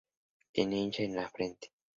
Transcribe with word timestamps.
Tenía 0.51 0.79
hinchada 0.79 1.09
la 1.09 1.29
frente. 1.29 1.69